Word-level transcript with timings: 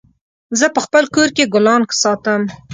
زه 0.59 0.67
په 0.75 0.79
خپل 0.85 1.03
کور 1.15 1.29
کي 1.35 1.43
ګلان 1.53 1.81
ساتم 2.01 2.41